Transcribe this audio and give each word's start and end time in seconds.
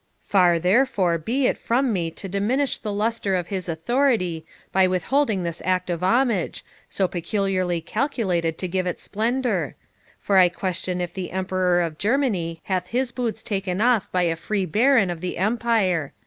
Far, 0.23 0.57
therefore, 0.57 1.19
be 1.19 1.45
it 1.45 1.59
from 1.59 1.93
me 1.93 2.09
to 2.09 2.27
diminish 2.27 2.79
the 2.79 2.91
lustre 2.91 3.35
of 3.35 3.49
his 3.49 3.69
authority 3.69 4.43
by 4.71 4.87
withholding 4.87 5.43
this 5.43 5.61
act 5.63 5.91
of 5.91 6.01
homage, 6.03 6.65
so 6.89 7.07
peculiarly 7.07 7.81
calculated 7.81 8.57
to 8.57 8.67
give 8.67 8.87
it 8.87 8.99
splendour; 8.99 9.75
for 10.17 10.39
I 10.39 10.49
question 10.49 11.01
if 11.01 11.13
the 11.13 11.29
Emperor 11.29 11.81
of 11.81 11.99
Germany 11.99 12.61
hath 12.63 12.87
his 12.87 13.11
boots 13.11 13.43
taken 13.43 13.79
off 13.79 14.11
by 14.11 14.23
a 14.23 14.35
free 14.35 14.65
baron 14.65 15.11
of 15.11 15.21
the 15.21 15.37
empire. 15.37 16.13